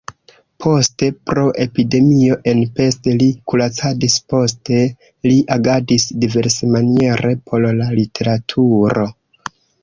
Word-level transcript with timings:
Poste 0.63 1.07
pro 1.31 1.41
epidemio 1.65 2.37
en 2.51 2.61
Pest 2.79 3.09
li 3.23 3.27
kuracadis, 3.53 4.15
poste 4.33 4.79
li 5.29 5.35
agadis 5.57 6.07
diversmaniere 6.25 7.35
por 7.53 7.69
la 7.83 7.93
literaturo. 8.01 9.07